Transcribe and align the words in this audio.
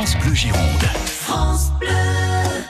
France 0.00 0.16
Bleu 0.16 0.34
Gironde. 0.34 0.82
France 1.04 1.72
Bleu. 1.78 1.88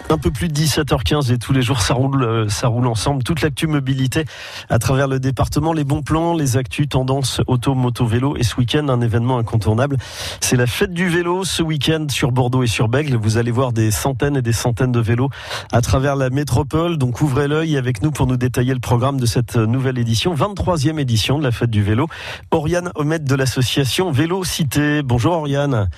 Un 0.09 0.19
peu 0.19 0.33
plus 0.33 0.49
de 0.49 0.53
17h15 0.53 1.33
et 1.33 1.39
tous 1.39 1.53
les 1.53 1.63
jours 1.63 1.81
ça 1.81 1.95
roule, 1.95 2.25
euh, 2.25 2.49
ça 2.49 2.67
roule 2.67 2.89
ensemble. 2.89 3.23
Toute 3.23 3.43
l'actu 3.43 3.69
mobilité 3.69 4.25
à 4.69 4.81
travers 4.81 5.07
le 5.07 5.21
département, 5.21 5.73
les 5.73 5.85
bons 5.85 6.03
plans, 6.03 6.35
les 6.35 6.57
actus 6.57 6.89
tendances 6.89 7.41
auto, 7.47 7.77
moto, 7.77 8.05
vélo 8.05 8.37
et 8.37 8.43
ce 8.43 8.57
week-end 8.57 8.89
un 8.89 9.01
événement 9.01 9.39
incontournable. 9.39 9.97
C'est 10.41 10.57
la 10.57 10.67
fête 10.67 10.93
du 10.93 11.09
vélo 11.09 11.45
ce 11.45 11.63
week-end 11.63 12.07
sur 12.11 12.33
Bordeaux 12.33 12.65
et 12.65 12.67
sur 12.67 12.89
Bègle. 12.89 13.15
Vous 13.15 13.37
allez 13.37 13.53
voir 13.53 13.71
des 13.71 13.93
centaines 13.93 14.37
et 14.37 14.43
des 14.43 14.53
centaines 14.53 14.91
de 14.91 14.99
vélos 14.99 15.31
à 15.71 15.83
travers 15.83 16.17
la 16.17 16.31
métropole. 16.31 16.99
Donc 16.99 17.21
ouvrez 17.21 17.47
l'œil 17.47 17.77
avec 17.77 18.03
nous 18.03 18.11
pour 18.11 18.27
nous 18.27 18.37
détailler 18.37 18.75
le 18.75 18.81
programme 18.81 19.21
de 19.21 19.27
cette 19.27 19.55
nouvelle 19.55 19.99
édition, 19.99 20.35
23e 20.35 20.99
édition 20.99 21.39
de 21.39 21.45
la 21.45 21.53
fête 21.53 21.71
du 21.71 21.85
vélo. 21.85 22.09
Oriane 22.51 22.91
Omet 22.97 23.21
de 23.21 23.35
l'association 23.37 24.11
Vélo 24.11 24.43
Cité. 24.43 25.03
Bonjour 25.05 25.35
Oriane. 25.35 25.89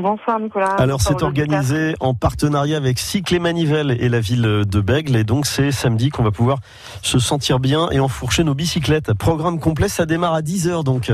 Bonsoir 0.00 0.40
Nicolas. 0.40 0.74
Alors 0.78 1.00
c'est 1.00 1.22
organisé 1.22 1.94
en 2.00 2.14
partenariat 2.14 2.76
avec 2.76 2.98
Cycle 2.98 3.34
et 3.34 3.38
Manivelle 3.38 3.96
et 4.00 4.08
la 4.08 4.20
ville 4.20 4.42
de 4.42 4.80
Bègle 4.80 5.16
et 5.16 5.24
donc 5.24 5.46
c'est 5.46 5.70
samedi 5.70 6.10
qu'on 6.10 6.22
va 6.22 6.30
pouvoir 6.30 6.58
se 7.02 7.18
sentir 7.18 7.60
bien 7.60 7.90
et 7.90 8.00
enfourcher 8.00 8.44
nos 8.44 8.54
bicyclettes. 8.54 9.12
Programme 9.14 9.60
complet, 9.60 9.88
ça 9.88 10.06
démarre 10.06 10.34
à 10.34 10.40
10h 10.40 10.84
donc. 10.84 11.12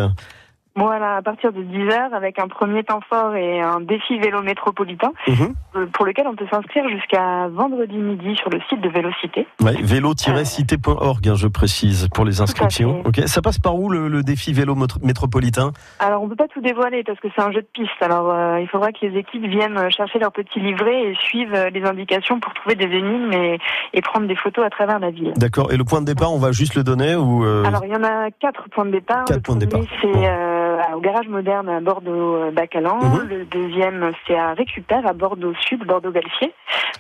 Voilà, 0.79 1.17
à 1.17 1.23
partir 1.23 1.53
de 1.53 1.63
10h, 1.63 2.13
avec 2.15 2.39
un 2.39 2.49
premier 2.49 2.83
temps 2.85 3.01
fort 3.09 3.35
et 3.35 3.61
un 3.61 3.81
défi 3.81 4.19
vélo 4.19 4.43
métropolitain, 4.43 5.13
Mhm. 5.27 5.55
euh, 5.77 5.87
pour 5.93 6.05
lequel 6.07 6.27
on 6.29 6.35
peut 6.37 6.47
s'inscrire 6.51 6.89
jusqu'à 6.89 7.49
vendredi 7.49 7.97
midi 7.97 8.37
sur 8.37 8.51
le 8.51 8.61
site 8.69 8.81
de 8.81 8.89
Vélocité. 8.89 9.47
Ouais, 9.63 9.75
vélo-cité.org, 9.83 11.29
hein, 11.29 11.35
je 11.35 11.49
précise, 11.49 12.09
pour 12.15 12.25
les 12.25 12.41
inscriptions. 12.41 13.03
Ok, 13.05 13.21
ça 13.27 13.43
passe 13.43 13.59
par 13.59 13.75
où 13.77 13.91
le, 13.91 14.09
le 14.09 14.23
défi 14.23 14.53
vélo 14.53 14.75
métropolitain? 15.03 15.73
Alors, 15.99 16.23
on 16.23 16.29
peut 16.29 16.37
pas 16.37 16.49
tout 16.49 16.61
dévoiler 16.61 17.03
parce 17.05 17.19
que 17.21 17.29
c'est 17.35 17.43
un 17.43 17.51
jeu 17.53 17.61
de 17.63 17.69
piste. 17.73 17.91
Alors, 18.01 18.31
euh, 18.31 18.61
il 18.61 18.69
faudra 18.69 18.93
que 18.93 18.99
les 19.07 19.19
équipes 19.19 19.45
viennent 19.47 19.91
chercher 19.91 20.19
leur 20.19 20.33
petit 20.33 20.61
livret 20.61 21.03
et 21.11 21.15
suivent 21.17 21.55
euh, 21.55 21.71
les 21.71 21.83
indications 21.85 22.41
pour 22.41 22.53
trouver 22.55 22.75
des 22.75 22.85
énigmes 22.87 23.33
et, 23.33 23.59
et 23.95 24.01
prendre 24.03 24.27
des 24.27 24.37
photos 24.37 24.65
à 24.65 24.70
travers 24.70 24.98
la 24.98 25.11
ville. 25.11 25.33
D'accord. 25.37 25.73
Et 25.73 25.77
le 25.77 25.85
point 25.85 26.01
de 26.01 26.07
départ, 26.07 26.33
on 26.33 26.39
va 26.39 26.53
juste 26.53 26.75
le 26.75 26.85
donner 26.85 27.15
ou 27.17 27.45
euh, 27.45 27.65
Alors, 27.65 27.85
il 27.85 27.91
y 27.92 27.97
en 27.97 28.05
a 28.05 28.31
quatre 28.31 28.69
points 28.70 28.85
de 28.87 28.92
départ. 28.92 29.25
Quatre 29.25 29.37
le 29.37 29.42
points 29.42 29.55
de 29.57 29.61
départ. 29.61 29.81
c'est 30.01 30.07
Bon. 30.13 30.23
euh, 30.25 30.67
au 30.99 31.01
garage 31.01 31.29
moderne 31.29 31.69
à 31.69 31.81
Bordeaux-Bacalan. 31.81 32.99
Mhm. 32.99 33.29
Le 33.29 33.45
deuxième, 33.45 34.13
c'est 34.27 34.37
à 34.37 34.53
Récupère 34.55 35.07
à 35.07 35.13
Bordeaux-Sud, 35.13 35.87
Bordeaux-Galfier. 35.87 36.53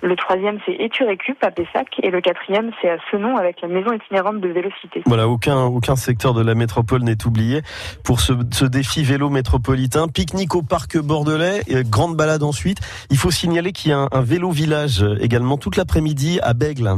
Le 0.02 0.14
troisième, 0.14 0.58
c'est 0.64 0.72
Étu-Récup 0.72 1.42
à 1.42 1.50
Pessac. 1.50 1.88
Et 2.04 2.10
le 2.10 2.20
quatrième, 2.20 2.70
c'est 2.80 2.90
à 2.90 2.98
Senon 3.10 3.36
avec 3.36 3.60
la 3.60 3.66
maison 3.66 3.92
itinérante 3.92 4.40
de 4.40 4.48
Vélocité. 4.48 5.02
Voilà, 5.06 5.26
aucun, 5.26 5.64
aucun 5.64 5.96
secteur 5.96 6.32
de 6.32 6.42
la 6.42 6.54
métropole 6.54 7.02
n'est 7.02 7.26
oublié 7.26 7.62
pour 8.04 8.20
ce, 8.20 8.34
ce 8.52 8.64
défi 8.64 9.02
vélo 9.02 9.30
métropolitain. 9.30 10.06
Pique-nique 10.06 10.54
au 10.54 10.62
parc 10.62 10.96
bordelais, 10.96 11.62
et 11.66 11.82
grande 11.82 12.16
balade 12.16 12.44
ensuite. 12.44 12.78
Il 13.10 13.16
faut 13.16 13.32
signaler 13.32 13.72
qu'il 13.72 13.90
y 13.90 13.94
a 13.94 13.98
un, 13.98 14.08
un 14.12 14.22
vélo 14.22 14.52
village 14.52 15.04
également 15.20 15.56
toute 15.58 15.76
l'après-midi 15.76 16.38
à 16.40 16.54
Bègle. 16.54 16.88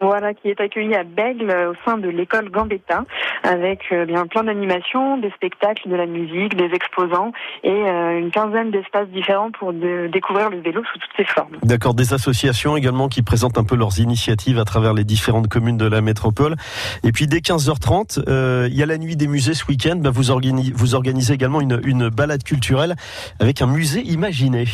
Voilà, 0.00 0.32
qui 0.32 0.48
est 0.48 0.60
accueilli 0.60 0.94
à 0.94 1.04
Bègle 1.04 1.50
au 1.70 1.74
sein 1.84 1.98
de 1.98 2.08
l'école 2.08 2.50
Gambetta 2.50 3.04
avec 3.42 3.80
euh, 3.92 4.06
bien 4.06 4.26
plein 4.26 4.44
d'animations, 4.44 5.18
des 5.18 5.30
spectacles, 5.30 5.88
de 5.88 5.94
la 5.94 6.06
musique, 6.06 6.56
des 6.56 6.70
exposants 6.74 7.32
et 7.62 7.70
euh, 7.70 8.18
une 8.18 8.30
quinzaine 8.30 8.70
d'espaces 8.70 9.08
différents 9.08 9.50
pour 9.50 9.72
découvrir 9.72 10.50
le 10.50 10.60
vélo 10.60 10.82
sous 10.90 10.98
toutes 10.98 11.16
ses 11.16 11.24
formes. 11.24 11.56
D'accord, 11.62 11.94
des 11.94 12.14
associations 12.14 12.76
également 12.76 13.08
qui 13.08 13.22
présentent 13.22 13.58
un 13.58 13.64
peu 13.64 13.76
leurs 13.76 13.98
initiatives 13.98 14.58
à 14.58 14.64
travers 14.64 14.94
les 14.94 15.04
différentes 15.04 15.48
communes 15.48 15.76
de 15.76 15.86
la 15.86 16.00
métropole. 16.00 16.56
Et 17.04 17.12
puis 17.12 17.26
dès 17.26 17.38
15h30, 17.38 18.24
euh, 18.28 18.68
il 18.70 18.76
y 18.76 18.82
a 18.82 18.86
la 18.86 18.98
nuit 18.98 19.16
des 19.16 19.26
musées 19.26 19.54
ce 19.54 19.66
week-end. 19.66 19.96
Bah, 19.96 20.10
vous, 20.10 20.32
vous 20.74 20.94
organisez 20.94 21.34
également 21.34 21.60
une 21.60 22.08
balade 22.08 22.42
culturelle 22.42 22.94
avec 23.38 23.62
un 23.62 23.66
musée 23.66 24.00
imaginé. 24.00 24.64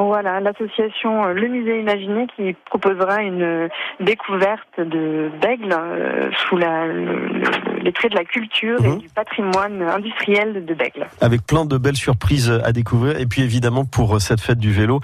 Voilà, 0.00 0.38
l'association 0.38 1.24
euh, 1.24 1.32
Le 1.32 1.48
Musée 1.48 1.80
Imaginé 1.80 2.28
qui 2.36 2.54
proposera 2.70 3.20
une 3.20 3.42
euh, 3.42 3.68
découverte 3.98 4.68
de 4.78 5.28
Bègle 5.42 5.72
euh, 5.76 6.30
sous 6.46 6.56
la, 6.56 6.86
le- 6.86 7.26
le- 7.26 7.78
les 7.82 7.92
traits 7.92 8.12
de 8.12 8.16
la 8.16 8.24
culture 8.24 8.78
et 8.84 8.88
Mhm. 8.90 8.98
du 8.98 9.08
patrimoine 9.08 9.82
industriel 9.82 10.64
de 10.64 10.74
Bègle. 10.74 11.06
avec 11.20 11.44
plein 11.44 11.64
de 11.64 11.76
belles 11.78 11.96
surprises 11.96 12.48
à 12.64 12.70
découvrir. 12.70 13.18
Et 13.18 13.26
puis 13.26 13.42
évidemment 13.42 13.84
pour 13.84 14.14
euh, 14.14 14.18
cette 14.20 14.40
fête 14.40 14.58
du 14.60 14.70
vélo, 14.70 15.00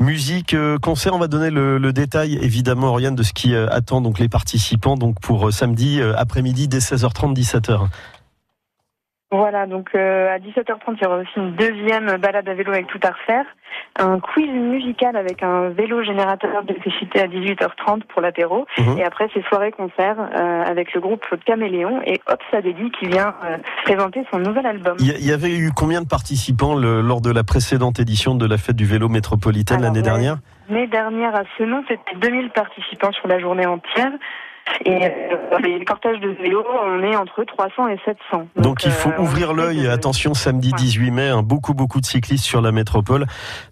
musique, 0.00 0.56
concert, 0.80 1.14
on 1.14 1.18
va 1.18 1.28
donner 1.28 1.50
le, 1.50 1.76
le 1.76 1.92
détail 1.92 2.38
évidemment 2.40 2.86
Oriane 2.88 3.14
de 3.16 3.22
ce 3.22 3.34
qui 3.34 3.54
attend 3.54 4.00
donc 4.00 4.18
les 4.18 4.30
participants 4.30 4.96
donc 4.96 5.20
pour 5.20 5.52
samedi 5.52 6.00
après-midi 6.16 6.68
dès 6.68 6.78
16h30 6.78 7.34
17h. 7.34 7.80
Voilà, 9.30 9.66
donc 9.66 9.90
euh, 9.94 10.34
à 10.34 10.38
17h30, 10.38 10.96
il 10.96 11.02
y 11.02 11.06
aura 11.06 11.18
aussi 11.18 11.30
une 11.36 11.52
deuxième 11.54 12.16
balade 12.16 12.48
à 12.48 12.54
vélo 12.54 12.72
avec 12.72 12.86
tout 12.86 12.98
à 13.02 13.10
refaire, 13.10 13.44
un 13.98 14.18
quiz 14.20 14.48
musical 14.48 15.16
avec 15.16 15.42
un 15.42 15.68
vélo 15.68 16.02
générateur 16.02 16.62
d'électricité 16.64 17.20
à 17.20 17.26
18h30 17.26 18.04
pour 18.04 18.22
l'apéro, 18.22 18.66
Mhm. 18.78 18.96
et 18.98 19.04
après 19.04 19.28
ces 19.34 19.42
soirées-concerts 19.42 20.16
euh, 20.34 20.62
avec 20.64 20.94
le 20.94 21.00
groupe 21.02 21.26
Caméléon 21.44 22.00
et 22.06 22.22
Opsadeli 22.26 22.90
qui 22.98 23.06
vient 23.08 23.34
euh, 23.44 23.58
présenter 23.84 24.24
son 24.32 24.38
nouvel 24.38 24.64
album. 24.64 24.96
Il 24.98 25.06
y, 25.20 25.28
y 25.28 25.32
avait 25.32 25.54
eu 25.54 25.72
combien 25.76 26.00
de 26.00 26.08
participants 26.08 26.74
le- 26.74 27.02
lors 27.02 27.20
de 27.20 27.30
la 27.30 27.44
précédente 27.44 28.00
édition 28.00 28.34
de 28.34 28.46
la 28.46 28.56
fête 28.56 28.76
du 28.76 28.86
vélo 28.86 29.10
métropolitaine 29.10 29.82
l'année 29.82 30.00
dernière? 30.00 30.36
L'année 30.70 30.86
dernière 30.86 31.34
à 31.36 31.42
Senon, 31.58 31.84
c'était 31.86 32.16
2000 32.16 32.48
participants 32.50 33.12
sur 33.12 33.28
la 33.28 33.38
journée 33.38 33.66
entière. 33.66 34.10
Et 34.84 35.04
euh, 35.04 35.58
les 35.62 35.84
cortèges 35.84 36.20
de 36.20 36.28
vélo, 36.30 36.64
on 36.84 37.02
est 37.02 37.16
entre 37.16 37.44
300 37.44 37.88
et 37.88 37.98
700. 38.04 38.46
Donc, 38.56 38.84
il 38.84 38.90
faut 38.92 39.10
euh, 39.10 39.18
ouvrir 39.20 39.52
l'œil. 39.52 39.82
de- 39.82 39.88
Attention, 39.88 40.34
samedi 40.34 40.68
Ouais. 40.72 40.78
18 40.78 41.10
mai, 41.10 41.28
hein, 41.28 41.42
beaucoup 41.42 41.74
beaucoup 41.74 42.00
de 42.00 42.06
cyclistes 42.06 42.44
sur 42.44 42.60
la 42.60 42.72
métropole. 42.72 43.26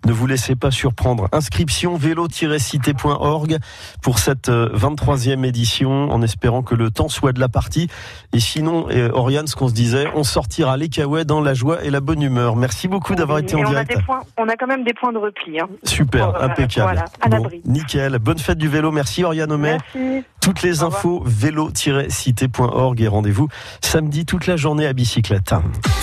Ne 0.07 0.13
vous 0.13 0.27
laissez 0.27 0.57
pas 0.57 0.71
surprendre. 0.71 1.29
Inscription 1.33 1.97
vélo-cité.org 1.97 3.59
pour 4.03 4.19
cette 4.19 4.49
euh, 4.49 4.69
23e 4.75 5.45
édition, 5.45 6.11
en 6.11 6.23
espérant 6.23 6.63
que 6.63 6.75
le 6.75 6.91
temps 6.91 7.09
soit 7.09 7.33
de 7.33 7.41
la 7.41 7.49
partie. 7.49 7.89
Et 8.33 8.41
sinon, 8.41 8.87
euh, 8.91 9.11
Oriane, 9.13 9.47
ce 9.47 9.57
qu'on 9.57 9.69
se 9.69 9.75
disait, 9.75 10.07
on 10.15 10.25
sortira 10.25 10.77
les 10.77 10.89
cahuets 10.89 11.25
dans 11.25 11.41
la 11.41 11.55
joie 11.55 11.85
et 11.85 11.91
la 11.91 12.01
bonne 12.01 12.23
humeur. 12.23 12.57
Merci 12.57 12.89
beaucoup 12.89 13.15
d'avoir 13.15 13.39
été 13.39 13.55
en 13.57 13.61
on 13.61 13.65
direct. 13.69 13.91
A 13.93 13.95
des 13.97 14.03
points, 14.03 14.21
on 14.39 14.49
a 14.49 14.57
quand 14.57 14.67
même 14.67 14.85
des 14.85 14.95
points 14.95 15.13
de 15.13 15.19
repli. 15.19 15.61
Hein. 15.61 15.69
Super, 15.85 16.33
Pour, 16.33 16.43
euh, 16.43 16.47
impeccable. 16.47 16.93
voilà, 16.93 17.05
à 17.21 17.29
Bon, 17.29 17.49
nickel. 17.65 18.19
Bonne 18.19 18.39
fête 18.39 18.59
du 18.59 18.69
vélo. 18.69 18.91
Merci 18.91 19.25
Oriane. 19.25 19.57
Merci. 19.57 20.25
Toutes 20.41 20.63
les 20.63 20.83
Au 20.83 20.87
infos 20.97 21.23
vélo-cité.org 21.25 23.01
et 23.01 23.09
rendez-vous 23.09 23.49
samedi 23.83 24.25
toute 24.25 24.47
la 24.47 24.57
journée 24.57 24.87
à 24.87 24.93
bicyclette. 24.93 25.55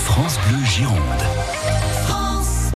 France 0.06 0.40
Bleu 0.48 0.64
Gironde. 0.66 1.62